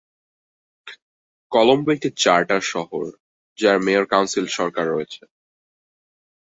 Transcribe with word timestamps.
কলম্বো 1.51 1.89
একটি 1.93 2.09
চার্টার 2.23 2.61
শহর, 2.73 3.05
যার 3.57 3.77
মেয়র-কাউন্সিল 3.85 4.45
সরকার 4.57 4.85
রয়েছে। 4.87 5.21